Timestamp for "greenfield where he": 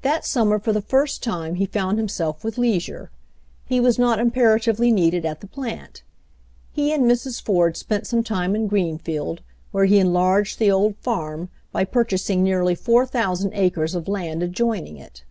8.66-9.98